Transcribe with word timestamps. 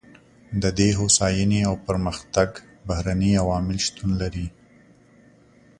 د 0.61 0.63
دې 0.77 0.89
هوساینې 0.99 1.61
او 1.69 1.75
پرمختګ 1.87 2.49
بهرني 2.87 3.31
عوامل 3.43 3.77
شتون 3.85 4.11
لري. 4.21 4.47